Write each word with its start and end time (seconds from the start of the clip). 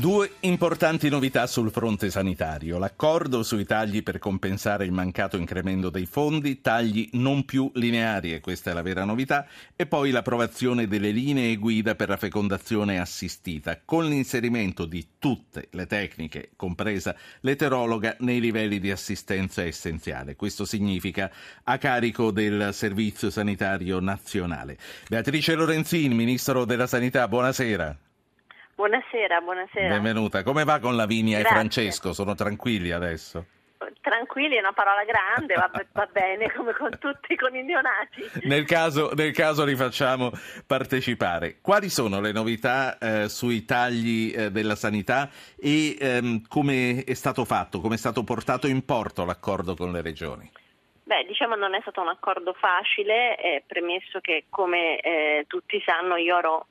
Due 0.00 0.30
importanti 0.40 1.10
novità 1.10 1.46
sul 1.46 1.70
fronte 1.70 2.08
sanitario. 2.08 2.78
L'accordo 2.78 3.42
sui 3.42 3.66
tagli 3.66 4.02
per 4.02 4.18
compensare 4.18 4.86
il 4.86 4.92
mancato 4.92 5.36
incremento 5.36 5.90
dei 5.90 6.06
fondi, 6.06 6.62
tagli 6.62 7.10
non 7.12 7.44
più 7.44 7.70
lineari, 7.74 8.32
e 8.32 8.40
questa 8.40 8.70
è 8.70 8.72
la 8.72 8.80
vera 8.80 9.04
novità, 9.04 9.46
e 9.76 9.84
poi 9.84 10.10
l'approvazione 10.10 10.86
delle 10.86 11.10
linee 11.10 11.54
guida 11.56 11.96
per 11.96 12.08
la 12.08 12.16
fecondazione 12.16 12.98
assistita, 12.98 13.78
con 13.84 14.08
l'inserimento 14.08 14.86
di 14.86 15.06
tutte 15.18 15.68
le 15.72 15.86
tecniche, 15.86 16.52
compresa 16.56 17.14
l'eterologa, 17.40 18.16
nei 18.20 18.40
livelli 18.40 18.80
di 18.80 18.90
assistenza 18.90 19.62
essenziale. 19.62 20.34
Questo 20.34 20.64
significa 20.64 21.30
a 21.64 21.76
carico 21.76 22.30
del 22.30 22.70
Servizio 22.72 23.28
Sanitario 23.28 24.00
Nazionale. 24.00 24.78
Beatrice 25.10 25.54
Lorenzin, 25.54 26.12
Ministro 26.12 26.64
della 26.64 26.86
Sanità, 26.86 27.28
buonasera. 27.28 27.98
Buonasera, 28.80 29.42
buonasera. 29.42 29.88
Benvenuta. 29.88 30.42
Come 30.42 30.64
va 30.64 30.78
con 30.78 30.96
Lavinia 30.96 31.40
Grazie. 31.40 31.50
e 31.50 31.58
Francesco? 31.58 32.12
Sono 32.14 32.34
tranquilli 32.34 32.92
adesso? 32.92 33.44
Tranquilli 34.00 34.56
è 34.56 34.60
una 34.60 34.72
parola 34.72 35.04
grande, 35.04 35.52
va, 35.52 35.70
va 35.92 36.08
bene 36.10 36.50
come 36.56 36.72
con 36.72 36.88
tutti 36.98 37.36
con 37.36 37.54
i 37.54 37.62
neonati. 37.62 38.46
Nel 38.48 38.64
caso, 38.64 39.10
nel 39.12 39.32
caso 39.32 39.66
li 39.66 39.76
facciamo 39.76 40.30
partecipare. 40.66 41.58
Quali 41.60 41.90
sono 41.90 42.22
le 42.22 42.32
novità 42.32 42.96
eh, 42.96 43.28
sui 43.28 43.66
tagli 43.66 44.32
eh, 44.34 44.50
della 44.50 44.76
sanità 44.76 45.28
e 45.60 45.98
ehm, 46.00 46.46
come 46.48 47.04
è 47.04 47.12
stato 47.12 47.44
fatto, 47.44 47.82
come 47.82 47.96
è 47.96 47.98
stato 47.98 48.24
portato 48.24 48.66
in 48.66 48.82
porto 48.86 49.26
l'accordo 49.26 49.76
con 49.76 49.92
le 49.92 50.00
regioni? 50.00 50.50
Beh, 51.02 51.26
diciamo 51.26 51.54
non 51.54 51.74
è 51.74 51.80
stato 51.82 52.00
un 52.00 52.08
accordo 52.08 52.54
facile, 52.54 53.36
eh, 53.36 53.62
premesso 53.66 54.20
che 54.20 54.46
come 54.48 55.00
eh, 55.00 55.44
tutti 55.48 55.82
sanno 55.84 56.16
io 56.16 56.38
ero 56.38 56.66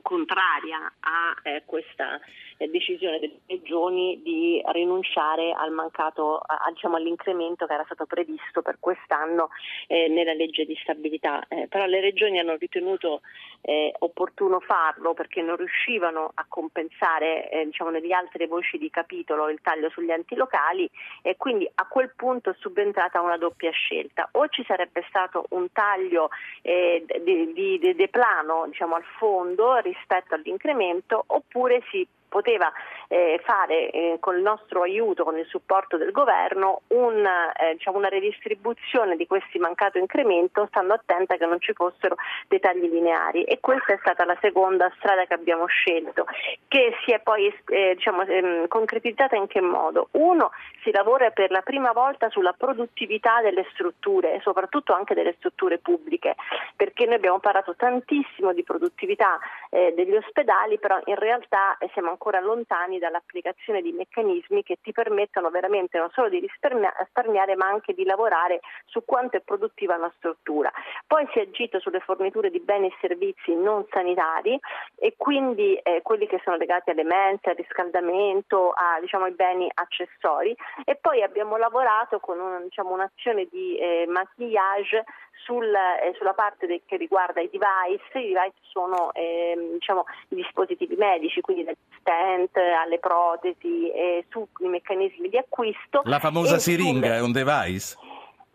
contraria 0.00 0.92
a 1.00 1.34
eh, 1.42 1.62
questa 1.66 2.20
eh, 2.58 2.68
decisione 2.68 3.18
delle 3.18 3.40
regioni 3.48 4.20
di 4.22 4.62
rinunciare 4.72 5.52
al 5.52 5.72
mancato, 5.72 6.38
a, 6.38 6.70
diciamo, 6.72 6.96
all'incremento 6.96 7.66
che 7.66 7.72
era 7.72 7.84
stato 7.84 8.06
previsto 8.06 8.62
per 8.62 8.76
quest'anno 8.78 9.48
eh, 9.88 10.08
nella 10.08 10.34
legge 10.34 10.64
di 10.64 10.78
stabilità. 10.82 11.44
Eh, 11.48 11.66
però 11.68 11.86
le 11.86 12.00
regioni 12.00 12.38
hanno 12.38 12.56
ritenuto 12.56 13.22
eh, 13.62 13.92
opportuno 13.98 14.60
farlo 14.60 15.14
perché 15.14 15.42
non 15.42 15.56
riuscivano 15.56 16.30
a 16.34 16.44
compensare 16.48 17.50
eh, 17.50 17.64
diciamo, 17.64 17.90
nelle 17.90 18.12
altre 18.14 18.46
voci 18.46 18.78
di 18.78 18.90
capitolo 18.90 19.48
il 19.48 19.60
taglio 19.62 19.90
sugli 19.90 20.10
enti 20.10 20.34
locali 20.34 20.88
e 21.22 21.36
quindi 21.36 21.68
a 21.74 21.86
quel 21.86 22.12
punto 22.14 22.50
è 22.50 22.54
subentrata 22.58 23.20
una 23.20 23.36
doppia 23.38 23.70
scelta. 23.70 24.28
O 24.32 24.48
ci 24.48 24.64
sarebbe 24.66 25.04
stato 25.08 25.46
un 25.50 25.72
taglio 25.72 26.28
di, 26.62 27.52
di, 27.52 27.78
di, 27.78 27.94
di 27.94 28.08
plano 28.08 28.66
diciamo, 28.68 28.94
al 28.94 29.04
fondo 29.18 29.79
rispetto 29.80 30.34
all'incremento 30.34 31.24
oppure 31.26 31.82
si 31.90 32.06
poteva 32.30 32.72
eh, 33.08 33.40
fare 33.44 33.90
eh, 33.90 34.16
con 34.20 34.36
il 34.36 34.42
nostro 34.42 34.82
aiuto, 34.82 35.24
con 35.24 35.36
il 35.36 35.44
supporto 35.46 35.98
del 35.98 36.12
governo, 36.12 36.82
un, 36.88 37.26
eh, 37.26 37.74
diciamo 37.74 37.98
una 37.98 38.08
redistribuzione 38.08 39.16
di 39.16 39.26
questi 39.26 39.58
mancato 39.58 39.98
incremento, 39.98 40.66
stando 40.68 40.94
attenta 40.94 41.36
che 41.36 41.44
non 41.44 41.60
ci 41.60 41.72
fossero 41.74 42.14
dei 42.48 42.60
tagli 42.60 42.88
lineari. 42.88 43.42
E 43.42 43.58
questa 43.60 43.92
è 43.92 43.98
stata 44.00 44.24
la 44.24 44.38
seconda 44.40 44.90
strada 44.96 45.26
che 45.26 45.34
abbiamo 45.34 45.66
scelto, 45.66 46.24
che 46.68 46.94
si 47.04 47.10
è 47.10 47.18
poi 47.18 47.52
eh, 47.66 47.94
diciamo, 47.96 48.22
ehm, 48.22 48.68
concretizzata 48.68 49.34
in 49.36 49.48
che 49.48 49.60
modo? 49.60 50.08
Uno, 50.12 50.52
si 50.84 50.92
lavora 50.92 51.30
per 51.30 51.50
la 51.50 51.62
prima 51.62 51.90
volta 51.90 52.30
sulla 52.30 52.54
produttività 52.56 53.42
delle 53.42 53.66
strutture, 53.72 54.40
soprattutto 54.42 54.94
anche 54.94 55.14
delle 55.14 55.34
strutture 55.36 55.78
pubbliche, 55.78 56.36
perché 56.76 57.06
noi 57.06 57.16
abbiamo 57.16 57.40
parlato 57.40 57.74
tantissimo 57.74 58.52
di 58.52 58.62
produttività 58.62 59.38
eh, 59.70 59.92
degli 59.94 60.14
ospedali, 60.14 60.78
però 60.78 61.00
in 61.04 61.14
realtà 61.14 61.78
eh, 61.78 61.88
siamo 61.92 62.10
ancora 62.10 62.40
lontani 62.40 62.98
dall'applicazione 62.98 63.80
di 63.80 63.92
meccanismi 63.92 64.62
che 64.62 64.78
ti 64.82 64.92
permettano 64.92 65.50
veramente 65.50 65.98
non 65.98 66.10
solo 66.10 66.28
di 66.28 66.40
risparmiare 66.40 67.56
ma 67.56 67.66
anche 67.66 67.94
di 67.94 68.04
lavorare 68.04 68.60
su 68.86 69.04
quanto 69.04 69.36
è 69.36 69.40
produttiva 69.40 69.96
una 69.96 70.12
struttura. 70.16 70.70
Poi 71.06 71.26
si 71.32 71.38
è 71.38 71.42
agito 71.42 71.78
sulle 71.80 72.00
forniture 72.00 72.50
di 72.50 72.60
beni 72.60 72.88
e 72.88 72.96
servizi 73.00 73.54
non 73.54 73.86
sanitari 73.90 74.58
e 74.96 75.14
quindi 75.16 75.76
eh, 75.76 76.02
quelli 76.02 76.26
che 76.26 76.40
sono 76.44 76.56
legati 76.56 76.90
alle 76.90 77.04
mense, 77.04 77.50
al 77.50 77.56
riscaldamento, 77.56 78.70
a, 78.70 78.98
diciamo, 79.00 79.24
ai 79.24 79.32
beni 79.32 79.70
accessori 79.72 80.54
e 80.84 80.96
poi 80.96 81.22
abbiamo 81.22 81.56
lavorato 81.56 82.18
con 82.18 82.38
un, 82.38 82.64
diciamo, 82.64 82.92
un'azione 82.92 83.46
di 83.50 83.78
eh, 83.78 84.06
maquillage 84.08 85.04
sul, 85.44 85.72
eh, 85.72 86.14
sulla 86.16 86.34
parte 86.34 86.66
de, 86.66 86.82
che 86.86 86.96
riguarda 86.96 87.40
i 87.40 87.50
device, 87.50 88.18
i 88.18 88.32
device 88.32 88.58
sono 88.62 89.12
eh, 89.12 89.59
diciamo, 89.72 90.04
i 90.28 90.36
dispositivi 90.36 90.96
medici, 90.96 91.40
quindi 91.40 91.64
dagli 91.64 91.76
stent 91.98 92.56
alle 92.56 92.98
protesi, 92.98 93.90
eh, 93.90 94.24
sui 94.30 94.68
meccanismi 94.68 95.28
di 95.28 95.38
acquisto. 95.38 96.02
La 96.04 96.18
famosa 96.18 96.58
siringa 96.58 97.06
sulle... 97.06 97.16
è 97.16 97.20
un 97.20 97.32
device? 97.32 97.96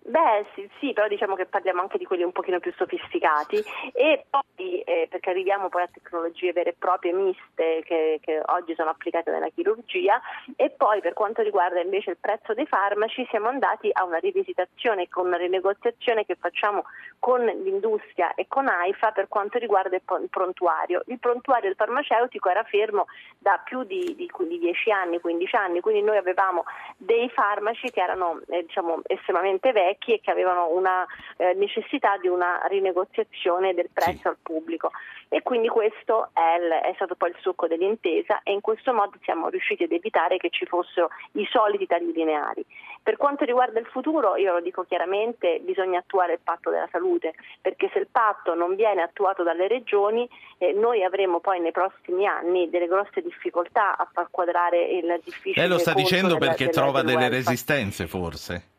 Beh 0.07 0.45
sì, 0.53 0.69
sì, 0.79 0.93
però 0.93 1.07
diciamo 1.07 1.33
che 1.33 1.47
parliamo 1.47 1.81
anche 1.81 1.97
di 1.97 2.05
quelli 2.05 2.21
un 2.21 2.31
pochino 2.31 2.59
più 2.59 2.71
sofisticati 2.77 3.57
e 3.91 4.23
poi 4.29 4.81
eh, 4.81 5.07
perché 5.09 5.31
arriviamo 5.31 5.67
poi 5.67 5.81
a 5.81 5.89
tecnologie 5.91 6.53
vere 6.53 6.69
e 6.69 6.75
proprie 6.77 7.11
miste 7.11 7.81
che, 7.83 8.19
che, 8.21 8.39
oggi 8.45 8.75
sono 8.75 8.91
applicate 8.91 9.31
nella 9.31 9.49
chirurgia 9.49 10.21
e 10.55 10.69
poi 10.69 11.01
per 11.01 11.13
quanto 11.13 11.41
riguarda 11.41 11.81
invece 11.81 12.11
il 12.11 12.17
prezzo 12.21 12.53
dei 12.53 12.67
farmaci 12.67 13.25
siamo 13.31 13.47
andati 13.47 13.89
a 13.91 14.03
una 14.03 14.19
rivisitazione 14.19 15.09
con 15.09 15.25
una 15.25 15.37
rinegoziazione 15.37 16.23
che 16.23 16.35
facciamo 16.35 16.83
con 17.17 17.43
l'industria 17.43 18.35
e 18.35 18.45
con 18.47 18.67
AIFA 18.67 19.11
per 19.11 19.27
quanto 19.27 19.57
riguarda 19.57 19.95
il 19.95 20.29
prontuario. 20.29 21.01
Il 21.07 21.17
prontuario 21.17 21.69
del 21.69 21.75
farmaceutico 21.75 22.47
era 22.47 22.61
fermo 22.61 23.07
da 23.39 23.59
più 23.63 23.83
di, 23.83 24.13
di, 24.15 24.29
di 24.37 24.59
10 24.59 24.91
anni, 24.91 25.19
15 25.19 25.55
anni, 25.55 25.79
quindi 25.79 26.03
noi 26.03 26.17
avevamo 26.17 26.63
dei 26.95 27.27
farmaci 27.31 27.89
che 27.89 28.01
erano 28.01 28.41
eh, 28.49 28.61
diciamo, 28.61 29.01
estremamente 29.07 29.71
vecchi 29.71 29.93
vecchi 29.95 30.13
e 30.13 30.19
che 30.21 30.31
avevano 30.31 30.69
una 30.69 31.05
eh, 31.37 31.53
necessità 31.53 32.17
di 32.17 32.27
una 32.27 32.61
rinegoziazione 32.67 33.73
del 33.73 33.89
prezzo 33.91 34.19
sì. 34.19 34.27
al 34.27 34.37
pubblico 34.41 34.91
e 35.29 35.41
quindi 35.41 35.67
questo 35.67 36.29
è, 36.33 36.57
il, 36.59 36.69
è, 36.69 36.93
stato 36.95 37.15
poi 37.15 37.29
il 37.29 37.35
succo 37.39 37.67
dell'intesa 37.67 38.41
e 38.43 38.51
in 38.51 38.61
questo 38.61 38.93
modo 38.93 39.17
siamo 39.23 39.49
riusciti 39.49 39.83
ad 39.83 39.91
evitare 39.91 40.37
che 40.37 40.49
ci 40.49 40.65
fossero 40.65 41.09
i 41.33 41.47
soliti 41.49 41.87
tagli 41.87 42.13
lineari. 42.13 42.65
Per 43.01 43.17
quanto 43.17 43.43
riguarda 43.43 43.79
il 43.79 43.85
futuro, 43.85 44.35
io 44.35 44.53
lo 44.53 44.61
dico 44.61 44.83
chiaramente, 44.83 45.59
bisogna 45.61 45.99
attuare 45.99 46.33
il 46.33 46.39
patto 46.43 46.69
della 46.69 46.87
salute, 46.91 47.33
perché 47.61 47.89
se 47.91 47.99
il 47.99 48.07
patto 48.07 48.55
non 48.55 48.75
viene 48.75 49.01
attuato 49.01 49.43
dalle 49.43 49.67
regioni, 49.67 50.27
eh, 50.57 50.73
noi 50.73 51.03
avremo 51.03 51.39
poi 51.39 51.59
nei 51.59 51.71
prossimi 51.71 52.25
anni 52.25 52.69
delle 52.69 52.87
grosse 52.87 53.21
difficoltà 53.21 53.97
a 53.97 54.07
far 54.11 54.27
quadrare 54.31 54.83
il 54.85 55.19
difficile. 55.23 55.67
Lei 55.67 55.69
lo 55.69 55.79
sta 55.79 55.93
dicendo 55.93 56.37
perché 56.37 56.65
della, 56.65 56.81
trova 56.81 57.01
delle 57.01 57.29
resistenze 57.29 58.07
forse? 58.07 58.74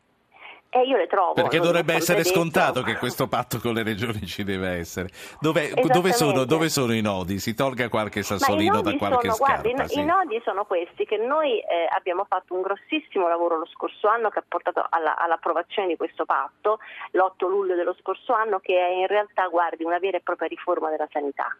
Eh, 0.69 0.81
io 0.83 0.97
le 0.97 1.07
trovo. 1.07 1.33
Perché 1.33 1.59
dovrebbe 1.59 1.93
essere 1.93 2.23
scontato 2.23 2.81
che 2.81 2.97
questo 2.97 3.27
patto 3.27 3.59
con 3.59 3.73
le 3.73 3.83
regioni 3.83 4.25
ci 4.25 4.43
deve 4.43 4.71
essere. 4.71 5.09
Dove, 5.39 5.73
dove, 5.73 6.11
sono, 6.11 6.43
dove 6.43 6.67
sono, 6.69 6.93
i 6.93 7.01
nodi? 7.01 7.39
Si 7.39 7.53
tolga 7.53 7.87
qualche 7.87 8.21
sassolino 8.21 8.81
da 8.81 8.95
qualche 8.95 9.29
sono, 9.29 9.35
scarpa. 9.35 9.69
Guardi, 9.69 9.93
sì. 9.93 9.99
I 9.99 10.03
nodi 10.05 10.41
sono 10.43 10.65
questi, 10.65 11.05
che 11.05 11.17
noi 11.17 11.59
eh, 11.59 11.87
abbiamo 11.95 12.25
fatto 12.27 12.53
un 12.53 12.61
grossissimo 12.61 13.27
lavoro 13.27 13.57
lo 13.57 13.67
scorso 13.67 14.07
anno 14.07 14.29
che 14.29 14.39
ha 14.39 14.43
portato 14.47 14.85
alla, 14.89 15.17
all'approvazione 15.17 15.87
di 15.87 15.95
questo 15.95 16.25
patto, 16.25 16.79
l'8 17.11 17.47
luglio 17.47 17.75
dello 17.75 17.95
scorso 17.99 18.33
anno, 18.33 18.59
che 18.59 18.77
è 18.77 18.89
in 18.89 19.07
realtà, 19.07 19.47
guardi, 19.47 19.83
una 19.83 19.99
vera 19.99 20.17
e 20.17 20.21
propria 20.21 20.49
riforma 20.49 20.89
della 20.89 21.07
sanità. 21.11 21.55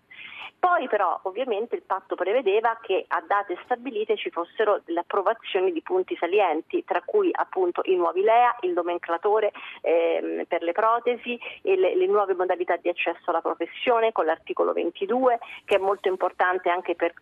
Poi 0.60 0.88
però 0.88 1.20
ovviamente 1.24 1.76
il 1.76 1.84
patto 1.84 2.16
prevedeva 2.16 2.78
che 2.82 3.06
a 3.08 3.24
date 3.26 3.58
stabilite 3.64 4.18
ci 4.18 4.30
fossero 4.32 4.82
le 4.86 5.00
approvazioni 5.00 5.72
di 5.72 5.82
punti 5.82 6.16
salienti, 6.18 6.84
tra 6.84 7.02
cui 7.06 7.30
appunto 7.32 7.82
i 7.86 7.96
nuovi 7.96 8.22
LEA, 8.22 8.56
il 8.62 8.74
nomenclatore 8.74 9.52
ehm, 9.82 10.46
per 10.46 10.64
le 10.64 10.72
protesi 10.72 11.40
e 11.62 11.76
le, 11.76 11.96
le, 11.96 12.08
nuove 12.08 12.34
modalità 12.34 12.76
di 12.76 12.90
accesso 12.90 13.30
alla 13.30 13.42
professione 13.42 14.12
con 14.12 14.26
l'articolo 14.26 14.74
22 14.74 15.40
che 15.64 15.76
è 15.76 15.80
molto 15.80 16.08
importante 16.08 16.70
anche 16.70 16.96
per 16.96 17.14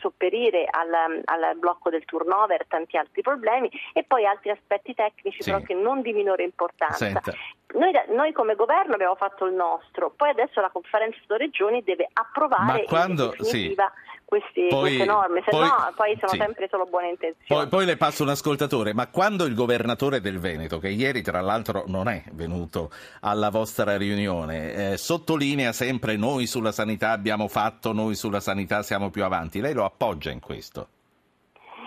sopperire 0.00 0.66
al, 0.70 1.22
al 1.24 1.56
blocco 1.56 1.90
del 1.90 2.04
turnover 2.04 2.60
e 2.60 2.66
tanti 2.68 2.96
altri 2.96 3.22
problemi 3.22 3.70
e 3.92 4.04
poi 4.04 4.24
altri 4.24 4.50
aspetti 4.50 4.94
tecnici 4.94 5.42
sì. 5.42 5.50
però 5.50 5.62
che 5.62 5.74
non 5.74 6.00
di 6.00 6.12
minore 6.12 6.44
importanza. 6.44 6.96
Senta. 6.96 7.32
Noi, 7.74 7.92
noi, 8.14 8.32
come 8.32 8.54
governo 8.54 8.94
abbiamo 8.94 9.16
fatto 9.16 9.46
il 9.46 9.54
nostro, 9.54 10.12
poi 10.16 10.30
adesso 10.30 10.60
la 10.60 10.70
conferenza 10.70 11.18
delle 11.26 11.44
regioni 11.44 11.82
deve 11.82 12.08
approvare 12.12 12.84
quando, 12.84 13.34
sì. 13.40 13.74
questi, 14.24 14.66
poi, 14.68 14.80
queste 14.80 15.04
norme, 15.04 15.42
se 15.44 15.50
poi, 15.50 15.66
no 15.66 15.92
poi 15.96 16.16
sono 16.20 16.32
sì. 16.32 16.36
sempre 16.38 16.68
solo 16.70 16.84
buone 16.84 17.08
intenzioni. 17.10 17.62
Poi, 17.62 17.68
poi, 17.68 17.84
le 17.84 17.96
passo 17.96 18.22
un 18.22 18.28
ascoltatore, 18.28 18.94
ma 18.94 19.08
quando 19.08 19.44
il 19.44 19.54
governatore 19.54 20.20
del 20.20 20.38
Veneto, 20.38 20.78
che 20.78 20.88
ieri 20.88 21.22
tra 21.22 21.40
l'altro 21.40 21.82
non 21.88 22.08
è 22.08 22.22
venuto 22.32 22.90
alla 23.20 23.50
vostra 23.50 23.96
riunione, 23.96 24.92
eh, 24.92 24.96
sottolinea 24.96 25.72
sempre 25.72 26.16
noi 26.16 26.46
sulla 26.46 26.72
sanità 26.72 27.10
abbiamo 27.10 27.48
fatto, 27.48 27.92
noi 27.92 28.14
sulla 28.14 28.40
sanità 28.40 28.82
siamo 28.82 29.10
più 29.10 29.24
avanti, 29.24 29.60
lei 29.60 29.74
lo 29.74 29.84
appoggia 29.84 30.30
in 30.30 30.40
questo? 30.40 30.88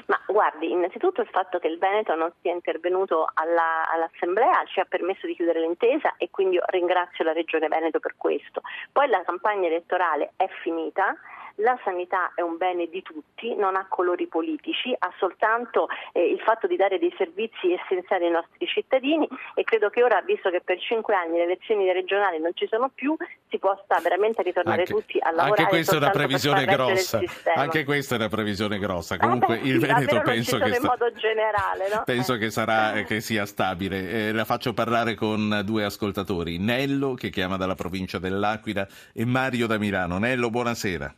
Ma 0.07 0.21
guardi, 0.25 0.71
innanzitutto 0.71 1.21
il 1.21 1.27
fatto 1.27 1.59
che 1.59 1.67
il 1.67 1.77
Veneto 1.77 2.15
non 2.15 2.31
sia 2.41 2.53
intervenuto 2.53 3.29
alla, 3.33 3.89
all'Assemblea 3.89 4.63
ci 4.65 4.79
ha 4.79 4.85
permesso 4.85 5.27
di 5.27 5.35
chiudere 5.35 5.59
l'intesa 5.59 6.13
e 6.17 6.29
quindi 6.29 6.55
io 6.55 6.63
ringrazio 6.67 7.25
la 7.25 7.33
Regione 7.33 7.67
Veneto 7.67 7.99
per 7.99 8.15
questo. 8.15 8.61
Poi 8.91 9.09
la 9.09 9.21
campagna 9.23 9.67
elettorale 9.67 10.31
è 10.37 10.47
finita, 10.63 11.13
la 11.57 11.79
sanità 11.83 12.31
è 12.35 12.41
un 12.41 12.57
bene 12.57 12.87
di 12.87 13.01
tutti, 13.01 13.55
non 13.55 13.75
ha 13.75 13.85
colori 13.87 14.27
politici, 14.27 14.93
ha 14.97 15.11
soltanto 15.17 15.87
eh, 16.11 16.31
il 16.31 16.39
fatto 16.39 16.67
di 16.67 16.75
dare 16.75 16.99
dei 16.99 17.13
servizi 17.17 17.73
essenziali 17.73 18.25
ai 18.25 18.31
nostri 18.31 18.67
cittadini 18.67 19.27
e 19.55 19.63
credo 19.63 19.89
che 19.89 20.03
ora, 20.03 20.21
visto 20.21 20.49
che 20.49 20.61
per 20.61 20.79
cinque 20.79 21.15
anni 21.15 21.37
le 21.37 21.43
elezioni 21.43 21.91
regionali 21.91 22.39
non 22.39 22.51
ci 22.53 22.67
sono 22.69 22.91
più, 22.93 23.15
si 23.49 23.57
possa 23.57 23.99
veramente 24.01 24.43
ritornare 24.43 24.81
anche, 24.81 24.93
tutti 24.93 25.17
a 25.19 25.31
lavorare. 25.31 25.63
Anche 25.63 25.65
questa 25.67 25.95
è 25.95 25.97
una 25.97 26.09
previsione 26.09 26.65
grossa. 26.65 27.21
Anche 27.55 27.83
questa 27.83 28.15
è 28.15 28.17
una 28.17 28.29
previsione 28.29 28.77
grossa. 28.77 29.17
Comunque 29.17 29.57
ah, 29.57 29.61
beh, 29.61 29.67
il 29.67 29.79
Veneto 29.79 30.21
penso 30.21 30.57
che, 30.59 30.73
sta... 30.73 31.11
generale, 31.15 31.89
no? 31.91 32.03
penso 32.05 32.33
eh. 32.33 32.37
che, 32.37 32.51
sarà, 32.51 33.01
che 33.03 33.19
sia 33.19 33.45
stabile. 33.45 34.27
Eh, 34.27 34.31
la 34.31 34.45
faccio 34.45 34.73
parlare 34.73 35.15
con 35.15 35.61
due 35.65 35.83
ascoltatori, 35.83 36.59
Nello 36.59 37.15
che 37.15 37.29
chiama 37.29 37.57
dalla 37.57 37.75
provincia 37.75 38.19
dell'Aquila 38.19 38.87
e 39.13 39.25
Mario 39.25 39.65
da 39.65 39.77
Milano. 39.77 40.19
Nello, 40.19 40.49
buonasera. 40.49 41.13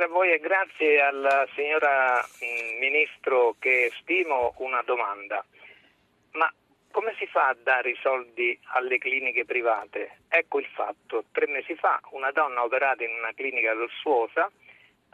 Buonasera 0.00 0.04
a 0.04 0.08
voi 0.08 0.32
e 0.32 0.38
grazie 0.38 1.00
alla 1.02 1.46
signora 1.54 2.24
mm, 2.24 2.78
Ministro 2.78 3.56
che 3.58 3.92
stimo 4.00 4.54
una 4.58 4.80
domanda. 4.80 5.44
Ma 6.32 6.50
come 6.90 7.14
si 7.18 7.26
fa 7.26 7.48
a 7.48 7.56
dare 7.62 7.90
i 7.90 7.98
soldi 8.00 8.58
alle 8.72 8.96
cliniche 8.96 9.44
private? 9.44 10.20
Ecco 10.28 10.58
il 10.58 10.66
fatto. 10.72 11.24
Tre 11.30 11.46
mesi 11.48 11.74
fa 11.74 12.00
una 12.12 12.30
donna 12.30 12.64
operata 12.64 13.04
in 13.04 13.10
una 13.10 13.32
clinica 13.34 13.74
lussuosa 13.74 14.50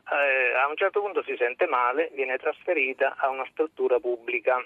eh, 0.08 0.54
a 0.54 0.68
un 0.68 0.76
certo 0.76 1.00
punto 1.00 1.24
si 1.24 1.34
sente 1.36 1.66
male, 1.66 2.10
viene 2.14 2.38
trasferita 2.38 3.16
a 3.16 3.28
una 3.28 3.46
struttura 3.50 3.98
pubblica. 3.98 4.64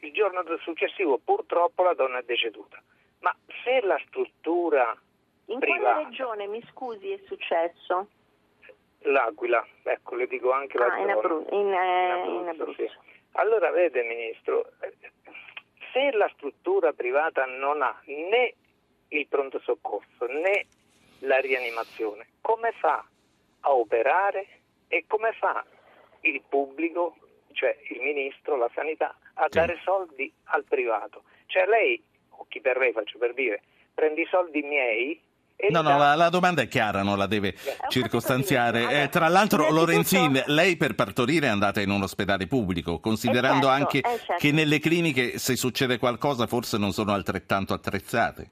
Il 0.00 0.12
giorno 0.12 0.42
successivo 0.58 1.20
purtroppo 1.22 1.84
la 1.84 1.94
donna 1.94 2.18
è 2.18 2.24
deceduta. 2.24 2.82
Ma 3.20 3.32
se 3.62 3.80
la 3.80 4.00
struttura 4.08 4.92
in 5.46 5.60
privata... 5.60 5.92
quale 5.92 6.04
regione, 6.04 6.48
mi 6.48 6.64
scusi, 6.68 7.12
è 7.12 7.20
successo? 7.26 8.08
L'Aquila, 9.06 9.66
ecco, 9.82 10.14
le 10.14 10.26
dico 10.26 10.50
anche 10.52 10.78
la 10.78 10.86
ah, 10.86 10.98
in, 10.98 11.10
Abru- 11.10 11.46
in, 11.52 11.72
eh, 11.72 12.24
in 12.26 12.48
Abruzzo. 12.48 12.74
Sì. 12.74 12.90
Allora, 13.32 13.70
vede 13.70 14.02
Ministro, 14.02 14.70
se 15.92 16.10
la 16.12 16.28
struttura 16.34 16.92
privata 16.92 17.44
non 17.44 17.82
ha 17.82 18.00
né 18.06 18.54
il 19.08 19.26
pronto 19.26 19.60
soccorso 19.60 20.26
né 20.26 20.66
la 21.20 21.38
rianimazione, 21.38 22.26
come 22.40 22.72
fa 22.72 23.04
a 23.60 23.72
operare 23.74 24.46
e 24.88 25.04
come 25.06 25.32
fa 25.32 25.64
il 26.20 26.42
pubblico, 26.48 27.16
cioè 27.52 27.76
il 27.90 28.00
ministro, 28.00 28.56
la 28.56 28.70
sanità, 28.74 29.14
a 29.34 29.44
sì. 29.44 29.58
dare 29.58 29.78
soldi 29.82 30.32
al 30.44 30.64
privato? 30.64 31.24
Cioè 31.46 31.66
lei, 31.66 32.02
o 32.30 32.46
chi 32.48 32.60
per 32.60 32.78
lei 32.78 32.92
faccio 32.92 33.18
per 33.18 33.34
dire, 33.34 33.62
prende 33.92 34.22
i 34.22 34.26
soldi 34.26 34.62
miei 34.62 35.20
No, 35.70 35.82
no, 35.82 35.96
la, 35.98 36.14
la, 36.14 36.28
domanda 36.28 36.62
è 36.62 36.68
chiara, 36.68 37.02
non 37.02 37.18
la 37.18 37.26
deve 37.26 37.54
circostanziare. 37.88 39.02
Eh, 39.02 39.08
tra 39.08 39.28
l'altro, 39.28 39.70
Lorenzin, 39.70 40.42
lei 40.46 40.76
per 40.76 40.94
partorire 40.94 41.46
è 41.46 41.50
andata 41.50 41.80
in 41.80 41.90
un 41.90 42.02
ospedale 42.02 42.46
pubblico, 42.46 43.00
considerando 43.00 43.66
certo, 43.66 43.68
anche 43.68 44.00
certo. 44.00 44.34
che 44.38 44.52
nelle 44.52 44.78
cliniche, 44.78 45.38
se 45.38 45.56
succede 45.56 45.98
qualcosa, 45.98 46.46
forse 46.46 46.78
non 46.78 46.92
sono 46.92 47.12
altrettanto 47.12 47.72
attrezzate 47.74 48.50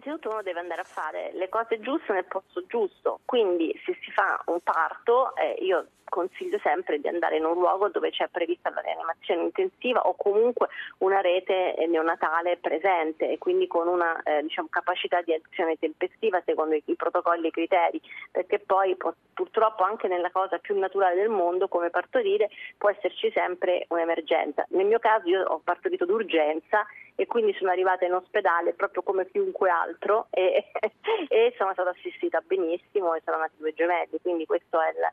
innanzitutto 0.00 0.30
uno 0.30 0.42
deve 0.42 0.60
andare 0.60 0.80
a 0.80 0.84
fare 0.84 1.30
le 1.34 1.48
cose 1.48 1.80
giuste 1.80 2.12
nel 2.12 2.24
posto 2.24 2.64
giusto, 2.66 3.20
quindi 3.24 3.72
se 3.84 3.96
si 4.02 4.10
fa 4.10 4.42
un 4.46 4.60
parto 4.60 5.34
eh, 5.36 5.56
io 5.60 5.86
consiglio 6.10 6.58
sempre 6.58 7.00
di 7.00 7.08
andare 7.08 7.38
in 7.38 7.46
un 7.46 7.54
luogo 7.54 7.88
dove 7.88 8.10
c'è 8.10 8.28
prevista 8.28 8.68
la 8.68 8.82
rianimazione 8.82 9.44
intensiva 9.44 10.06
o 10.06 10.14
comunque 10.14 10.68
una 10.98 11.22
rete 11.22 11.74
eh, 11.74 11.86
neonatale 11.86 12.58
presente 12.58 13.30
e 13.30 13.38
quindi 13.38 13.66
con 13.66 13.88
una 13.88 14.20
eh, 14.22 14.42
diciamo, 14.42 14.68
capacità 14.70 15.22
di 15.22 15.32
azione 15.32 15.78
tempestiva 15.78 16.42
secondo 16.44 16.74
i, 16.74 16.82
i, 16.84 16.96
protocolli 16.96 17.46
e 17.46 17.48
i 17.48 17.52
criteri, 17.52 18.00
perché 18.30 18.58
poi 18.58 18.94
purtroppo 19.32 19.84
anche 19.84 20.08
nella 20.08 20.30
cosa 20.30 20.58
più 20.58 20.78
naturale 20.78 21.14
del 21.14 21.30
mondo 21.30 21.68
come 21.68 21.88
partorire 21.88 22.50
può 22.76 22.90
esserci 22.90 23.30
sempre 23.32 23.86
un'emergenza. 23.88 24.66
Nel 24.70 24.86
mio 24.86 24.98
caso 24.98 25.28
io 25.28 25.42
ho 25.44 25.60
partorito 25.64 26.04
d'urgenza 26.04 26.84
e 27.14 27.26
quindi 27.26 27.54
sono 27.54 27.70
arrivata 27.70 28.04
in 28.04 28.14
ospedale 28.14 28.72
proprio 28.72 29.02
come 29.02 29.28
chiunque 29.30 29.70
altro 29.70 30.26
e, 30.30 30.70
e 31.28 31.54
sono 31.56 31.72
stata 31.72 31.90
assistita 31.90 32.40
benissimo 32.40 33.14
e 33.14 33.22
sono 33.24 33.38
nati 33.38 33.56
due 33.58 33.72
gemelli, 33.72 34.18
quindi 34.20 34.46
questo 34.46 34.80
è 34.80 34.88
il 34.88 35.12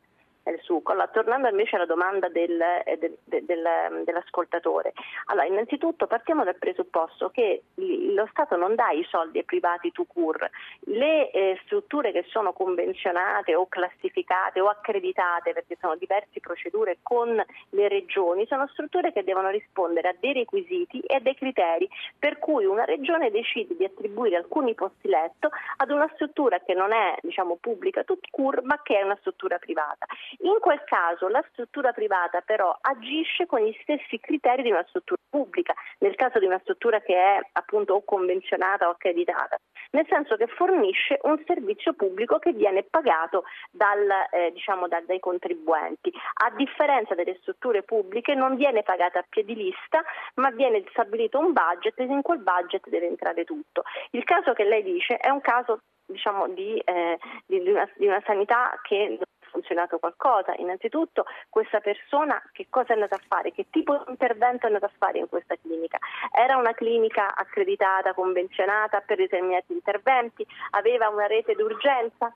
il 0.49 0.59
succo. 0.61 0.91
Allora, 0.91 1.07
tornando 1.07 1.47
invece 1.49 1.75
alla 1.75 1.85
domanda 1.85 2.29
del, 2.29 2.59
eh, 2.59 2.97
del, 2.97 3.17
del, 3.23 4.03
dell'ascoltatore, 4.03 4.94
allora, 5.25 5.45
innanzitutto 5.45 6.07
partiamo 6.07 6.44
dal 6.44 6.57
presupposto 6.57 7.29
che 7.29 7.63
lo 7.75 8.27
Stato 8.31 8.55
non 8.55 8.75
dà 8.75 8.89
i 8.91 9.05
soldi 9.09 9.39
ai 9.39 9.44
privati 9.44 9.91
to 9.91 10.05
cure, 10.05 10.51
le 10.85 11.31
eh, 11.31 11.59
strutture 11.63 12.11
che 12.11 12.25
sono 12.27 12.53
convenzionate 12.53 13.55
o 13.55 13.67
classificate 13.67 14.59
o 14.59 14.67
accreditate, 14.67 15.53
perché 15.53 15.77
sono 15.79 15.95
diverse 15.95 16.39
procedure 16.39 16.97
con 17.01 17.44
le 17.69 17.88
regioni, 17.88 18.45
sono 18.47 18.67
strutture 18.67 19.11
che 19.11 19.23
devono 19.23 19.49
rispondere 19.49 20.09
a 20.09 20.15
dei 20.19 20.33
requisiti 20.33 20.99
e 20.99 21.15
a 21.15 21.19
dei 21.19 21.35
criteri, 21.35 21.88
per 22.17 22.39
cui 22.39 22.65
una 22.65 22.85
regione 22.85 23.31
decide 23.31 23.75
di 23.75 23.83
attribuire 23.83 24.38
alcuni 24.38 24.73
posti 24.73 25.07
letto 25.07 25.49
ad 25.77 25.89
una 25.89 26.09
struttura 26.13 26.59
che 26.59 26.73
non 26.73 26.91
è 26.94 27.15
diciamo, 27.21 27.57
pubblica 27.59 28.03
to 28.03 28.17
cure, 28.31 28.61
ma 28.61 28.81
che 28.81 28.99
è 28.99 29.03
una 29.03 29.17
struttura 29.19 29.57
privata. 29.57 30.05
In 30.41 30.59
quel 30.59 30.83
caso 30.85 31.27
la 31.27 31.43
struttura 31.51 31.93
privata 31.93 32.41
però 32.41 32.75
agisce 32.81 33.47
con 33.47 33.59
gli 33.59 33.75
stessi 33.81 34.19
criteri 34.19 34.61
di 34.61 34.69
una 34.69 34.85
struttura 34.87 35.19
pubblica, 35.27 35.73
nel 35.99 36.15
caso 36.15 36.37
di 36.37 36.45
una 36.45 36.59
struttura 36.59 37.01
che 37.01 37.15
è 37.15 37.39
appunto 37.53 37.95
o 37.95 38.03
convenzionata 38.03 38.87
o 38.87 38.91
accreditata, 38.91 39.57
nel 39.91 40.05
senso 40.07 40.35
che 40.35 40.45
fornisce 40.47 41.19
un 41.23 41.41
servizio 41.45 41.93
pubblico 41.93 42.37
che 42.37 42.51
viene 42.53 42.83
pagato 42.83 43.45
dal, 43.71 44.07
eh, 44.31 44.51
diciamo, 44.51 44.87
da, 44.87 45.01
dai 45.01 45.19
contribuenti. 45.19 46.13
A 46.45 46.51
differenza 46.51 47.15
delle 47.15 47.37
strutture 47.41 47.81
pubbliche 47.81 48.35
non 48.35 48.55
viene 48.55 48.83
pagata 48.83 49.19
a 49.19 49.25
piedi 49.27 49.55
lista, 49.55 50.03
ma 50.35 50.51
viene 50.51 50.83
stabilito 50.89 51.39
un 51.39 51.51
budget 51.51 51.99
e 51.99 52.03
in 52.03 52.21
quel 52.21 52.39
budget 52.39 52.87
deve 52.89 53.07
entrare 53.07 53.43
tutto. 53.43 53.83
Il 54.11 54.23
caso 54.23 54.53
che 54.53 54.65
lei 54.65 54.83
dice 54.83 55.17
è 55.17 55.29
un 55.29 55.41
caso 55.41 55.79
diciamo, 56.05 56.47
di, 56.47 56.77
eh, 56.85 57.17
di, 57.45 57.57
una, 57.69 57.89
di 57.95 58.07
una 58.07 58.21
sanità 58.25 58.79
che 58.83 59.19
funzionato 59.49 59.99
qualcosa. 59.99 60.53
Innanzitutto 60.57 61.25
questa 61.49 61.79
persona 61.79 62.41
che 62.51 62.67
cosa 62.69 62.89
è 62.89 62.94
andata 62.94 63.15
a 63.15 63.21
fare, 63.27 63.51
che 63.51 63.67
tipo 63.69 63.97
di 63.97 64.11
intervento 64.11 64.65
è 64.65 64.67
andata 64.67 64.85
a 64.88 64.91
fare 64.97 65.19
in 65.19 65.29
questa 65.29 65.55
clinica. 65.61 65.97
Era 66.31 66.57
una 66.57 66.73
clinica 66.73 67.35
accreditata, 67.35 68.13
convenzionata 68.13 69.01
per 69.01 69.17
determinati 69.17 69.73
interventi, 69.73 70.45
aveva 70.71 71.09
una 71.09 71.27
rete 71.27 71.53
d'urgenza. 71.53 72.33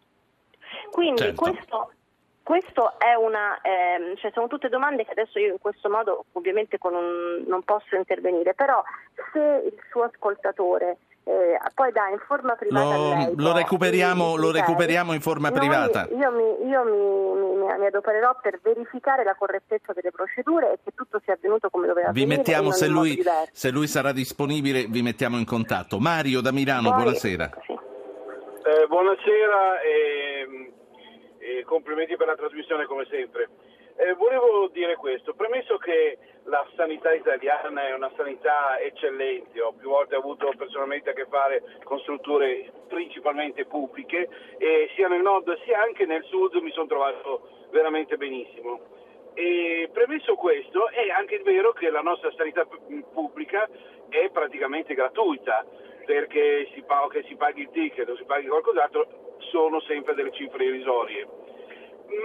Quindi 0.89 1.21
certo. 1.21 1.41
questo 1.41 1.91
questo 2.43 2.99
è 2.99 3.13
una, 3.13 3.61
ehm, 3.61 4.15
cioè 4.15 4.31
sono 4.31 4.47
tutte 4.47 4.67
domande 4.67 5.05
che 5.05 5.11
adesso 5.11 5.37
io 5.37 5.53
in 5.53 5.59
questo 5.59 5.89
modo 5.89 6.25
ovviamente 6.31 6.77
un, 6.81 7.43
non 7.45 7.61
posso 7.63 7.95
intervenire, 7.95 8.55
però 8.55 8.83
se 9.31 9.39
il 9.39 9.79
suo 9.89 10.03
ascoltatore 10.03 10.97
eh, 11.23 11.59
poi 11.75 11.91
dà 11.91 12.09
in 12.09 12.19
forma 12.25 12.55
privata 12.55 12.95
lo, 12.95 13.09
lei, 13.09 13.33
lo, 13.35 13.53
recuperiamo, 13.53 14.35
lo 14.35 14.51
recuperiamo, 14.51 15.13
in 15.13 15.21
forma 15.21 15.49
Noi, 15.49 15.59
privata. 15.59 16.07
Io, 16.09 16.31
mi, 16.31 16.67
io 16.67 16.83
mi, 16.83 17.57
mi, 17.57 17.77
mi, 17.77 17.85
adopererò 17.85 18.39
per 18.41 18.59
verificare 18.61 19.23
la 19.23 19.35
correttezza 19.35 19.93
delle 19.93 20.11
procedure 20.11 20.73
e 20.73 20.79
che 20.83 20.91
tutto 20.95 21.21
sia 21.23 21.33
avvenuto 21.33 21.69
come 21.69 21.85
doveva 21.85 22.11
vi 22.11 22.21
avvenire. 22.21 22.37
Mettiamo, 22.37 22.71
se 22.71 22.87
lui, 22.87 23.21
se 23.51 23.69
lui, 23.69 23.87
sarà 23.87 24.11
disponibile, 24.11 24.85
vi 24.87 25.03
mettiamo 25.03 25.37
in 25.37 25.45
contatto. 25.45 25.99
Mario 25.99 26.41
da 26.41 26.51
Milano, 26.51 26.89
poi, 26.89 27.03
buonasera. 27.03 27.49
Sì. 27.65 27.71
Eh, 27.73 28.87
buonasera 28.87 29.81
e, 29.81 30.73
e 31.37 31.63
complimenti 31.65 32.15
per 32.15 32.27
la 32.27 32.35
trasmissione 32.35 32.85
come 32.85 33.05
sempre. 33.09 33.49
Eh, 34.01 34.15
volevo 34.15 34.67
dire 34.69 34.95
questo, 34.95 35.35
premesso 35.35 35.77
che 35.77 36.17
la 36.45 36.65
sanità 36.75 37.13
italiana 37.13 37.85
è 37.85 37.93
una 37.93 38.09
sanità 38.15 38.79
eccellente, 38.79 39.61
ho 39.61 39.73
più 39.73 39.89
volte 39.89 40.15
avuto 40.15 40.51
personalmente 40.57 41.11
a 41.11 41.13
che 41.13 41.27
fare 41.29 41.61
con 41.83 41.99
strutture 41.99 42.71
principalmente 42.87 43.65
pubbliche 43.65 44.27
e 44.57 44.89
sia 44.95 45.07
nel 45.07 45.21
nord 45.21 45.55
sia 45.65 45.83
anche 45.83 46.07
nel 46.07 46.23
sud 46.23 46.55
mi 46.55 46.71
sono 46.71 46.87
trovato 46.87 47.67
veramente 47.69 48.17
benissimo. 48.17 48.79
E 49.35 49.87
premesso 49.93 50.33
questo 50.33 50.89
è 50.89 51.11
anche 51.11 51.37
vero 51.43 51.71
che 51.71 51.91
la 51.91 52.01
nostra 52.01 52.31
sanità 52.35 52.65
pubblica 53.13 53.69
è 54.09 54.31
praticamente 54.31 54.95
gratuita 54.95 55.63
perché 56.07 56.67
si, 56.73 56.83
che 57.11 57.23
si 57.27 57.35
paghi 57.35 57.61
il 57.61 57.69
ticket 57.69 58.09
o 58.09 58.15
si 58.15 58.23
paghi 58.23 58.47
qualcos'altro 58.47 59.35
sono 59.51 59.79
sempre 59.81 60.15
delle 60.15 60.31
cifre 60.31 60.63
irrisorie 60.63 61.40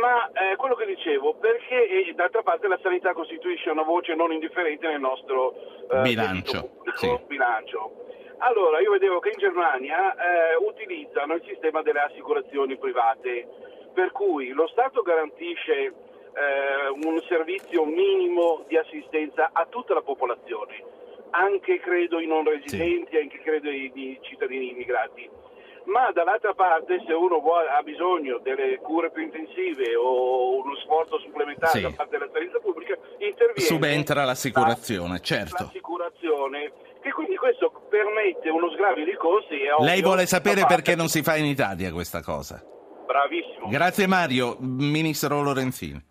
ma 0.01 0.31
eh, 0.33 0.57
quello 0.57 0.75
che 0.75 0.87
dicevo, 0.87 1.35
perché 1.35 1.89
eh, 1.89 2.13
d'altra 2.15 2.43
parte 2.43 2.69
la 2.69 2.79
sanità 2.83 3.13
costituisce 3.13 3.71
una 3.71 3.83
voce 3.83 4.15
non 4.15 4.33
indifferente 4.33 4.87
nel 4.87 5.01
nostro 5.01 5.55
eh, 5.91 6.01
bilancio. 6.03 6.71
Sì. 6.95 7.19
bilancio. 7.27 8.05
Allora, 8.39 8.81
io 8.81 8.91
vedevo 8.91 9.19
che 9.19 9.31
in 9.31 9.39
Germania 9.39 10.15
eh, 10.15 10.57
utilizzano 10.57 11.35
il 11.35 11.43
sistema 11.47 11.83
delle 11.83 12.01
assicurazioni 12.01 12.77
private, 12.77 13.49
per 13.95 14.13
cui 14.13 14.49
lo 14.49 14.67
Stato 14.69 15.03
garantisce 15.03 15.73
eh, 15.73 16.89
un 17.03 17.21
servizio 17.29 17.85
minimo 17.85 18.65
di 18.67 18.77
assistenza 18.77 19.51
a 19.53 19.67
tutta 19.67 19.95
la 19.95 20.03
popolazione, 20.03 20.85
anche 21.31 21.79
credo 21.81 22.19
i 22.19 22.27
non 22.27 22.45
residenti, 22.45 23.13
sì. 23.13 23.23
anche 23.23 23.39
credo 23.39 23.71
i, 23.71 23.91
i 23.95 24.19
cittadini 24.21 24.71
immigrati 24.71 25.45
ma 25.87 26.11
dall'altra 26.13 26.53
parte 26.55 27.03
se 27.07 27.13
uno 27.13 27.41
vuole, 27.41 27.69
ha 27.69 27.83
bisogno 27.83 28.39
delle 28.43 28.79
cure 28.79 29.11
più 29.11 29.23
intensive 29.23 29.95
o 29.97 30.57
uno 30.63 30.75
sforzo 30.85 31.19
supplementare 31.21 31.79
Sì. 31.79 31.83
da 31.83 31.91
parte 31.95 32.19
della 32.19 32.31
sanità 32.33 32.59
pubblica, 32.59 32.95
interviene 33.19 33.61
Subentra 33.69 34.25
l'assicurazione, 34.25 35.13
la- 35.13 35.19
certo. 35.21 35.65
l'assicurazione, 35.65 36.73
che 37.03 37.13
quindi 37.13 37.37
questo 37.37 37.71
permette 37.89 38.49
uno 38.51 38.71
sgravio 38.71 39.05
di 39.05 39.15
costi. 39.17 39.59
Lei 39.81 40.03
vuole 40.03 40.27
sapere 40.27 40.61
parte- 40.61 40.75
perché 40.75 40.95
non 40.97 41.09
si 41.09 41.23
fa 41.23 41.37
in 41.37 41.45
Italia 41.47 41.93
questa 41.93 42.21
cosa? 42.23 42.63
Bravissimo. 43.07 43.69
Grazie 43.69 44.07
Mario, 44.07 44.57
Ministro 44.61 45.41
Lorenzini. 45.43 46.03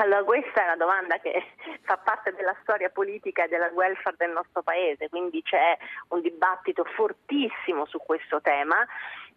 Allora, 0.00 0.24
questa 0.24 0.62
è 0.62 0.64
una 0.64 0.76
domanda 0.76 1.18
che 1.18 1.44
fa 1.84 1.98
parte 1.98 2.32
della 2.32 2.56
storia 2.62 2.88
politica 2.88 3.44
e 3.44 3.48
della 3.48 3.70
welfare 3.74 4.16
del 4.18 4.30
nostro 4.30 4.62
paese, 4.62 5.10
quindi 5.10 5.42
c'è 5.42 5.76
un 6.08 6.22
dibattito 6.22 6.84
fortissimo 6.84 7.84
su 7.84 7.98
questo 7.98 8.40
tema 8.40 8.86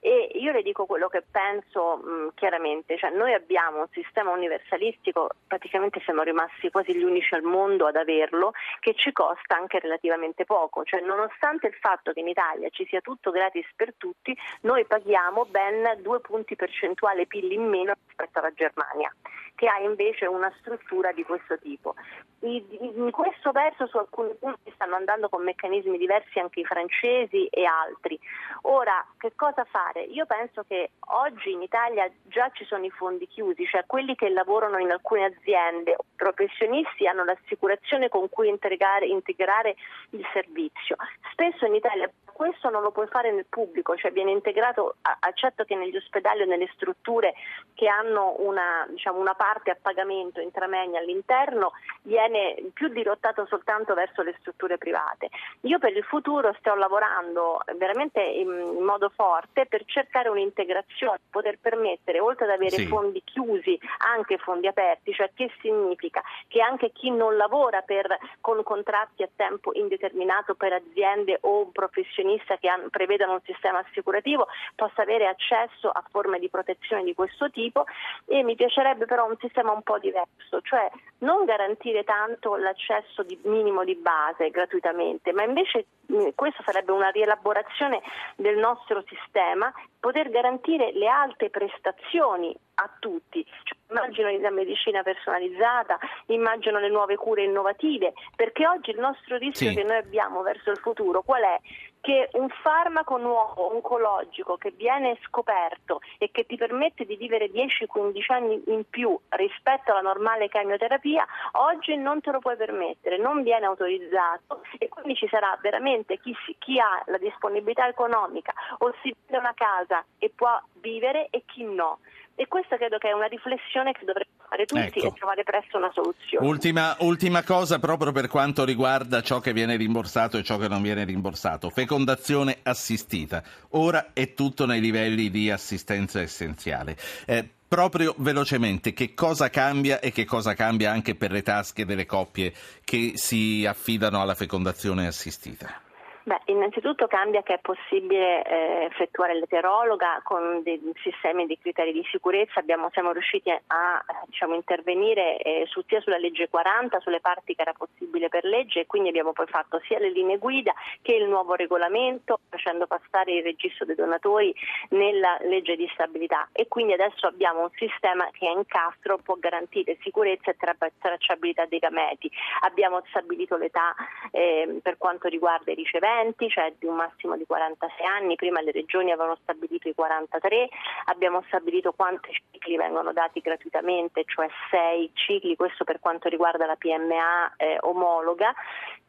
e 0.05 0.31
io 0.33 0.51
le 0.51 0.63
dico 0.63 0.85
quello 0.85 1.07
che 1.07 1.23
penso 1.31 1.95
mh, 1.95 2.33
chiaramente, 2.35 2.97
cioè 2.97 3.11
noi 3.11 3.31
abbiamo 3.33 3.79
un 3.79 3.87
sistema 3.91 4.31
universalistico, 4.31 5.29
praticamente 5.47 6.01
siamo 6.01 6.23
rimasti 6.23 6.69
quasi 6.69 6.93
gli 6.93 7.03
unici 7.03 7.33
al 7.33 7.43
mondo 7.43 7.87
ad 7.87 7.95
averlo, 7.95 8.51
che 8.81 8.95
ci 8.95 9.13
costa 9.13 9.55
anche 9.55 9.79
relativamente 9.79 10.43
poco, 10.43 10.83
cioè 10.83 10.99
nonostante 10.99 11.67
il 11.67 11.75
fatto 11.75 12.11
che 12.11 12.19
in 12.19 12.27
Italia 12.27 12.67
ci 12.67 12.85
sia 12.85 12.99
tutto 12.99 13.31
gratis 13.31 13.65
per 13.77 13.93
tutti, 13.95 14.37
noi 14.63 14.83
paghiamo 14.83 15.45
ben 15.45 16.01
due 16.01 16.19
punti 16.19 16.57
percentuali 16.57 17.25
PIL 17.25 17.53
in 17.53 17.69
meno 17.69 17.93
rispetto 18.05 18.39
alla 18.39 18.51
Germania 18.51 19.09
che 19.55 19.67
ha 19.67 19.79
invece 19.79 20.25
una 20.25 20.51
struttura 20.59 21.11
di 21.11 21.23
questo 21.23 21.57
tipo. 21.59 21.95
In 22.39 23.09
questo 23.11 23.51
verso 23.51 23.87
su 23.87 23.97
alcuni 23.97 24.33
punti 24.37 24.71
stanno 24.73 24.95
andando 24.95 25.29
con 25.29 25.43
meccanismi 25.43 25.97
diversi 25.97 26.39
anche 26.39 26.59
i 26.59 26.65
francesi 26.65 27.45
e 27.47 27.63
altri. 27.63 28.19
Ora, 28.63 29.05
che 29.17 29.31
cosa 29.35 29.65
fare? 29.93 30.05
Io 30.05 30.25
penso 30.25 30.63
che 30.67 30.91
oggi 31.11 31.51
in 31.51 31.61
Italia 31.61 32.09
già 32.23 32.49
ci 32.53 32.65
sono 32.65 32.83
i 32.83 32.89
fondi 32.89 33.27
chiusi, 33.27 33.65
cioè 33.65 33.85
quelli 33.85 34.15
che 34.15 34.29
lavorano 34.29 34.79
in 34.79 34.91
alcune 34.91 35.25
aziende 35.25 35.93
o 35.95 36.03
professionisti 36.15 37.07
hanno 37.07 37.23
l'assicurazione 37.23 38.09
con 38.09 38.27
cui 38.29 38.49
integrare, 38.49 39.05
integrare 39.05 39.75
il 40.09 40.25
servizio. 40.33 40.95
Spesso 41.31 41.65
in 41.65 41.75
Italia 41.75 42.09
questo 42.33 42.69
non 42.69 42.81
lo 42.81 42.91
puoi 42.91 43.07
fare 43.07 43.31
nel 43.31 43.45
pubblico, 43.47 43.95
cioè 43.95 44.11
viene 44.11 44.31
integrato, 44.31 44.95
accetto 45.19 45.63
che 45.63 45.75
negli 45.75 45.95
ospedali 45.95 46.41
o 46.41 46.45
nelle 46.45 46.69
strutture 46.73 47.33
che 47.73 47.87
hanno 47.87 48.35
una, 48.39 48.85
diciamo, 48.89 49.19
una 49.19 49.35
parte 49.35 49.69
a 49.71 49.77
pagamento 49.79 50.39
intramegna 50.41 50.99
all'interno, 50.99 51.71
viene 52.01 52.55
più 52.73 52.87
dirottato 52.89 53.45
soltanto 53.45 53.93
verso 53.93 54.21
le 54.23 54.35
strutture 54.39 54.77
private. 54.77 55.29
Io 55.61 55.79
per 55.79 55.95
il 55.95 56.03
futuro 56.03 56.53
sto 56.59 56.73
lavorando 56.75 57.61
veramente 57.75 58.21
in, 58.21 58.49
in 58.49 58.83
modo 58.83 59.09
forte 59.09 59.65
per 59.65 59.83
cercare 59.85 60.29
un'integrazione, 60.29 61.19
poter 61.29 61.57
permettere, 61.59 62.19
oltre 62.19 62.45
ad 62.45 62.51
avere 62.51 62.77
Sì. 62.77 62.87
fondi 62.87 63.21
chiusi, 63.23 63.79
anche 63.99 64.37
fondi 64.37 64.67
aperti, 64.67 65.13
cioè 65.13 65.29
che 65.33 65.51
significa 65.61 66.21
che 66.47 66.61
anche 66.61 66.91
chi 66.91 67.11
non 67.11 67.37
lavora 67.37 67.81
per- 67.81 68.17
con 68.41 68.61
contratti 68.63 69.23
a 69.23 69.29
tempo 69.35 69.71
indeterminato 69.73 70.55
per 70.55 70.73
aziende 70.73 71.37
o 71.41 71.59
un 71.65 71.71
professionista 71.71 72.21
che 72.59 72.69
han- 72.69 72.89
prevedono 72.89 73.33
un 73.33 73.41
sistema 73.43 73.79
assicurativo 73.79 74.47
possa 74.75 75.01
avere 75.03 75.27
accesso 75.27 75.89
a 75.89 76.03
forme 76.09 76.39
di 76.39 76.49
protezione 76.49 77.03
di 77.03 77.13
questo 77.13 77.49
tipo 77.49 77.85
e 78.25 78.43
mi 78.43 78.55
piacerebbe 78.55 79.05
però 79.05 79.25
un 79.27 79.37
sistema 79.39 79.71
un 79.71 79.81
po' 79.83 79.99
diverso, 79.99 80.61
cioè 80.61 80.89
non 81.19 81.45
garantire 81.45 82.03
tanto 82.03 82.55
l'accesso 82.55 83.23
di- 83.23 83.39
minimo 83.43 83.83
di 83.83 83.95
base 83.95 84.49
gratuitamente, 84.49 85.31
ma 85.33 85.43
invece 85.43 85.85
mh, 86.05 86.29
questa 86.35 86.63
sarebbe 86.63 86.91
una 86.91 87.09
rielaborazione 87.09 88.01
del 88.35 88.57
nostro 88.57 89.03
sistema, 89.07 89.71
poter 89.99 90.29
garantire 90.29 90.91
le 90.93 91.07
alte 91.07 91.49
prestazioni 91.49 92.53
a 92.75 92.89
tutti. 92.99 93.45
Cioè, 93.63 93.77
immagino 93.89 94.29
la 94.39 94.49
medicina 94.49 95.01
personalizzata, 95.03 95.97
immagino 96.27 96.79
le 96.79 96.89
nuove 96.89 97.15
cure 97.15 97.43
innovative, 97.43 98.13
perché 98.35 98.67
oggi 98.67 98.89
il 98.91 98.99
nostro 98.99 99.37
rischio 99.37 99.69
Sì. 99.69 99.75
che 99.75 99.83
noi 99.83 99.97
abbiamo 99.97 100.41
verso 100.41 100.71
il 100.71 100.77
futuro 100.77 101.21
qual 101.21 101.43
è? 101.43 101.59
Che 102.03 102.27
un 102.33 102.49
farmaco 102.49 103.15
nuovo, 103.15 103.73
oncologico, 103.73 104.57
che 104.57 104.71
viene 104.71 105.17
scoperto 105.23 106.01
e 106.17 106.31
che 106.31 106.45
ti 106.45 106.57
permette 106.57 107.05
di 107.05 107.15
vivere 107.15 107.49
10-15 107.49 108.25
anni 108.27 108.61
in 108.67 108.83
più 108.89 109.17
rispetto 109.29 109.91
alla 109.91 110.01
normale 110.01 110.49
chemioterapia, 110.49 111.25
oggi 111.53 111.95
non 111.95 112.19
te 112.19 112.31
lo 112.31 112.39
puoi 112.39 112.57
permettere, 112.57 113.17
non 113.17 113.41
viene 113.41 113.67
autorizzato 113.67 114.63
e 114.79 114.89
quindi 114.89 115.15
ci 115.15 115.29
sarà 115.29 115.57
veramente 115.61 116.19
chi, 116.19 116.35
chi 116.59 116.77
ha 116.77 117.01
la 117.05 117.17
disponibilità 117.17 117.87
economica 117.87 118.53
o 118.79 118.93
si 119.01 119.15
vende 119.21 119.37
una 119.37 119.53
casa 119.55 120.03
e 120.17 120.29
può 120.35 120.61
vivere 120.81 121.27
e 121.29 121.43
chi 121.45 121.63
no. 121.63 121.99
E 122.35 122.47
questa 122.47 122.75
credo 122.75 122.97
che 122.97 123.09
è 123.09 123.13
una 123.13 123.27
riflessione 123.27 123.93
che 123.93 124.03
dovremmo 124.03 124.32
fare 124.53 124.65
tutti 124.65 124.99
Ecco. 124.99 125.07
e 125.07 125.17
trovare 125.17 125.43
presto 125.43 125.77
una 125.77 125.91
soluzione. 125.93 126.45
Ultima, 126.45 126.95
ultima 126.99 127.43
cosa 127.43 127.79
proprio 127.79 128.11
per 128.11 128.27
quanto 128.27 128.63
riguarda 128.63 129.21
ciò 129.21 129.39
che 129.39 129.51
viene 129.51 129.75
rimborsato 129.75 130.37
e 130.37 130.43
ciò 130.43 130.57
che 130.57 130.67
non 130.67 130.81
viene 130.81 131.03
rimborsato. 131.03 131.69
Fecondazione 131.69 132.59
assistita. 132.61 133.43
Ora 133.71 134.11
è 134.13 134.33
tutto 134.33 134.65
nei 134.65 134.79
livelli 134.79 135.29
di 135.29 135.49
assistenza 135.49 136.21
essenziale. 136.21 136.95
Eh, 137.25 137.47
proprio 137.67 138.13
velocemente, 138.17 138.93
che 138.93 139.15
cosa 139.15 139.49
cambia 139.49 139.99
e 139.99 140.11
che 140.11 140.25
cosa 140.25 140.53
cambia 140.53 140.91
anche 140.91 141.15
per 141.15 141.31
le 141.31 141.41
tasche 141.41 141.85
delle 141.85 142.05
coppie 142.05 142.53
che 142.83 143.13
si 143.15 143.65
affidano 143.65 144.21
alla 144.21 144.35
fecondazione 144.35 145.07
assistita? 145.07 145.81
Beh, 146.25 146.39
innanzitutto 146.45 147.05
cambia 147.07 147.43
che 147.43 147.55
è 147.55 147.59
possibile 147.59 148.43
eh, 148.43 148.85
effettuare 148.85 149.33
l'eterologa 149.33 150.21
con 150.23 150.63
dei 150.63 150.79
sistemi 151.01 151.45
di 151.45 151.57
criteri 151.59 151.91
di 151.91 152.01
sicurezza. 152.09 152.61
Abbiamo- 152.61 152.89
siamo 152.93 153.11
riusciti 153.11 153.49
a 153.49 154.05
diciamo, 154.27 154.55
intervenire 154.55 155.35
eh, 155.39 155.65
su- 155.67 155.83
sia 155.85 155.99
sulla 155.99 156.17
legge 156.17 156.47
40, 156.47 157.01
sulle 157.01 157.19
parti 157.19 157.55
che 157.55 157.63
era 157.63 157.73
possibile 157.73 158.29
per 158.29 158.45
legge 158.45 158.79
e 158.79 158.85
quindi 158.85 159.09
abbiamo 159.09 159.33
poi 159.33 159.47
fatto 159.47 159.81
sia 159.85 159.99
le 159.99 160.11
linee 160.11 160.37
guida 160.37 160.73
che 161.01 161.13
il 161.13 161.27
nuovo 161.27 161.55
regolamento 161.55 162.39
facendo 162.49 162.87
passare 162.87 163.33
il 163.33 163.43
registro 163.43 163.83
dei 163.85 163.95
donatori 163.95 164.55
nella 164.91 165.37
legge 165.41 165.75
di 165.75 165.89
stabilità 165.91 166.47
e 166.53 166.69
quindi 166.69 166.93
adesso 166.93 167.27
abbiamo 167.27 167.63
un 167.63 167.71
sistema 167.75 168.29
che 168.31 168.47
a 168.47 168.51
incastro 168.51 169.17
può 169.17 169.35
garantire 169.37 169.97
sicurezza 170.01 170.51
e 170.51 170.55
tra- 170.55 170.73
tracciabilità 170.99 171.65
dei 171.65 171.79
gameti. 171.79 172.31
Abbiamo 172.61 173.01
stabilito 173.09 173.57
l'età 173.57 173.93
eh, 174.31 174.79
per 174.81 174.97
quanto 174.97 175.27
riguarda 175.27 175.71
i 175.71 175.75
riceventi, 175.75 176.11
cioè 176.49 176.73
di 176.77 176.85
un 176.85 176.95
massimo 176.95 177.35
di 177.37 177.45
46 177.45 178.05
anni, 178.05 178.35
prima 178.35 178.61
le 178.61 178.71
regioni 178.71 179.11
avevano 179.11 179.37
stabilito 179.41 179.87
i 179.87 179.93
43, 179.93 180.69
abbiamo 181.05 181.43
stabilito 181.47 181.93
quanti 181.93 182.31
cicli 182.51 182.77
vengono 182.77 183.13
dati 183.13 183.39
gratuitamente, 183.39 184.23
cioè 184.25 184.47
6 184.69 185.11
cicli, 185.13 185.55
questo 185.55 185.83
per 185.83 185.99
quanto 185.99 186.29
riguarda 186.29 186.65
la 186.65 186.75
PMA 186.75 187.53
eh, 187.57 187.77
omologa 187.81 188.53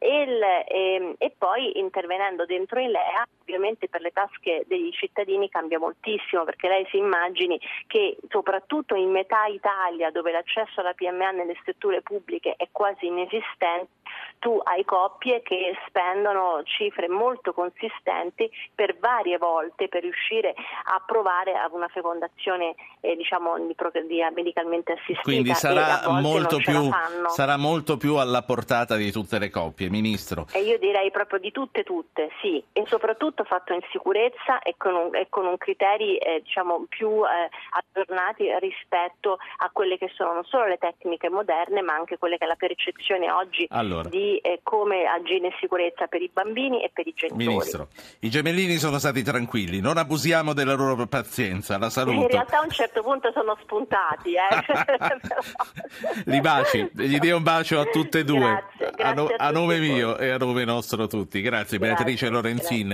il- 0.05 0.65
ehm, 0.69 1.15
e 1.19 1.35
poi 1.37 1.79
intervenendo 1.79 2.45
dentro 2.45 2.81
i 2.81 2.89
LEA 2.89 3.27
ovviamente 3.41 3.89
per 3.89 4.01
le 4.01 4.11
tasche 4.11 4.65
degli 4.67 4.91
cittadini 4.93 5.49
cambia 5.49 5.79
moltissimo 5.79 6.45
perché 6.45 6.69
lei 6.69 6.87
si 6.91 6.97
immagini 6.97 7.61
che 7.87 8.17
soprattutto 8.29 8.95
in 8.95 9.11
metà 9.11 9.47
Italia 9.47 10.11
dove 10.11 10.33
l'accesso 10.33 10.81
alla 10.81 10.95
PMA 10.95 11.31
nelle 11.31 11.57
strutture 11.61 12.01
pubbliche 12.01 12.55
è 12.57 12.69
quasi 12.73 13.07
inesistente 13.07 14.03
tu 14.39 14.61
hai 14.65 14.85
coppie 14.85 15.43
che 15.43 15.75
spendono 15.89 16.63
cifre 16.65 17.09
molto 17.09 17.53
consistenti 17.53 18.51
per 18.75 18.97
varie 18.99 19.39
volte 19.39 19.89
per 19.89 20.03
riuscire 20.03 20.51
a 20.51 21.03
provare 21.05 21.55
ad 21.55 21.73
una 21.73 21.89
fecondazione 21.89 22.75
eh, 23.01 23.17
diciamo 23.17 23.59
di, 23.59 23.75
di- 24.07 24.27
medicalmente 24.35 24.93
assistita 24.93 25.23
Quindi 25.23 25.51
e 25.51 25.55
sarà 25.55 26.21
molto, 26.21 26.59
più, 26.59 26.91
sarà 27.29 27.57
molto 27.57 27.97
più 27.97 28.17
alla 28.17 28.43
portata 28.43 28.97
di 28.97 29.11
tutte 29.11 29.39
le 29.39 29.51
coppie, 29.51 29.89
Ministro. 29.95 30.47
E 30.53 30.61
io 30.63 30.79
direi 30.79 31.11
proprio 31.11 31.39
di 31.39 31.53
tutte 31.53 31.85
tutte, 31.85 32.31
sì, 32.41 32.63
e 32.73 32.85
soprattutto 32.87 33.45
fatto 33.45 33.73
in 33.73 33.81
sicurezza 33.93 34.59
e 34.61 34.75
con 34.77 34.95
un, 34.95 35.15
e 35.15 35.27
con 35.29 35.47
un 35.47 35.57
criteri 35.57 36.17
eh, 36.19 36.41
diciamo 36.43 36.87
più 36.89 37.23
eh, 37.25 37.49
aggiornati 37.71 38.47
rispetto 38.61 39.39
a 39.59 39.71
quelle 39.73 39.97
che 39.99 40.11
sono 40.15 40.33
non 40.35 40.45
solo 40.45 40.67
le 40.67 40.79
tecniche 40.79 41.29
moderne 41.31 41.81
ma 41.83 41.95
anche 41.95 42.19
quelle 42.19 42.39
che 42.39 42.45
è 42.45 42.49
la 42.49 42.57
percezione 42.57 43.31
oggi 43.31 43.67
Allora. 43.71 44.09
di 44.09 44.39
eh, 44.39 44.61
come 44.63 45.05
agire 45.07 45.47
in 45.47 45.53
sicurezza 45.61 46.07
per 46.07 46.23
i 46.23 46.31
bambini 46.33 46.83
e 46.83 46.91
per 46.93 47.07
i 47.07 47.13
genitori. 47.15 47.47
Ministro, 47.47 47.89
i 48.21 48.31
gemellini 48.31 48.77
sono 48.77 48.99
stati 48.99 49.23
tranquilli, 49.23 49.81
non 49.81 49.97
abusiamo 49.97 50.53
della 50.53 50.75
loro 50.75 51.07
pazienza, 51.07 51.79
la 51.79 51.87
In 51.87 51.91
saluto. 51.91 52.27
realtà 52.29 52.59
a 52.59 52.63
un 52.63 52.71
certo 52.71 53.03
punto 53.03 53.31
sono 53.33 53.57
spuntati, 53.63 54.35
eh. 54.35 54.43
Li 56.27 56.41
baci, 56.41 56.89
gli 56.93 57.19
dia 57.19 57.37
un 57.37 57.43
bacio 57.43 57.79
a 57.81 57.85
tutte 57.85 58.21
e 58.21 58.25
due, 58.25 58.39
Grazie, 58.77 59.03
a, 59.03 59.13
no- 59.13 59.27
grazie 59.27 59.37
a 59.37 59.47
a 59.47 59.51
nome 59.75 59.81
mio 59.81 60.19
e 60.19 60.31
a 60.31 60.39
nome 60.39 60.65
nostro 60.65 61.07
tutti. 61.07 61.41
Grazie, 61.41 61.79
Grazie, 61.79 61.79
Beatrice 61.79 62.29
Lorenzin, 62.29 62.93